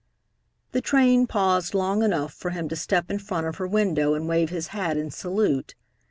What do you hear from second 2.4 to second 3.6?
him to step in front of